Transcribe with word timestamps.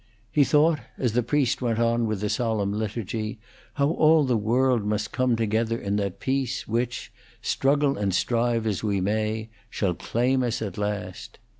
He 0.31 0.43
thought, 0.43 0.79
as 0.97 1.13
the 1.13 1.21
priest 1.21 1.61
went 1.61 1.77
on 1.77 2.07
with 2.07 2.21
the 2.21 2.29
solemn 2.29 2.73
liturgy, 2.73 3.37
how 3.75 3.89
all 3.91 4.23
the 4.23 4.35
world 4.35 4.83
must 4.83 5.11
come 5.11 5.35
together 5.35 5.77
in 5.77 5.95
that 5.97 6.19
peace 6.19 6.67
which, 6.67 7.11
struggle 7.39 7.99
and 7.99 8.11
strive 8.11 8.65
as 8.65 8.83
we 8.83 8.99
may, 8.99 9.49
shall 9.69 9.93
claim 9.93 10.41
us 10.41 10.59
at 10.59 10.79
last. 10.79 11.37